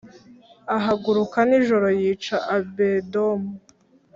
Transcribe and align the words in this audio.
Ahaguruka 0.75 1.37
nijoro 1.49 1.87
yica 1.99 2.37
Abedomu 2.55 3.51